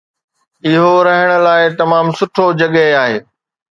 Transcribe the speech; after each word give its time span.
اهو 0.69 0.87
رهڻ 1.07 1.29
لاء 1.45 1.59
هڪ 1.65 1.75
تمام 1.81 2.05
سٺو 2.17 2.45
جڳهه 2.59 2.99
آهي 3.03 3.17